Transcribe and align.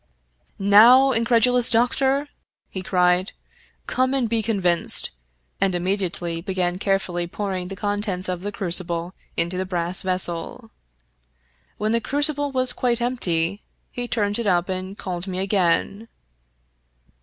"Now, 0.57 1.11
incredulous 1.11 1.69
doctor!" 1.69 2.27
he 2.71 2.81
cried," 2.81 3.33
come 3.85 4.15
and 4.15 4.27
be 4.27 4.41
convinced," 4.41 5.11
and 5.61 5.75
immediately 5.75 6.41
began 6.41 6.79
carefully 6.79 7.27
pouring 7.27 7.67
the 7.67 7.75
contents 7.75 8.27
of 8.27 8.41
the 8.41 8.51
crucible 8.51 9.13
into 9.37 9.57
the 9.59 9.63
brass 9.67 10.01
vessel. 10.01 10.71
When 11.77 11.91
the 11.91 12.01
crucible 12.01 12.51
was 12.51 12.73
quite 12.73 12.99
empty 12.99 13.61
he 13.91 14.07
turned 14.07 14.39
it 14.39 14.47
up 14.47 14.69
and 14.69 14.97
called 14.97 15.27
me 15.27 15.37
again. 15.37 16.07